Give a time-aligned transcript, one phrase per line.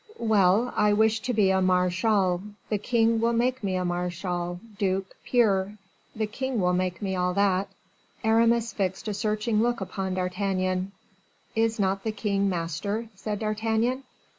[0.17, 0.73] "Well!
[0.75, 5.77] I wish to be a marechal; the king will make me marechal, duke, peer;
[6.15, 7.69] the king will make me all that."
[8.23, 10.91] Aramis fixed a searching look upon D'Artagnan.
[11.55, 14.03] "Is not the king master?" said D'Artagnan.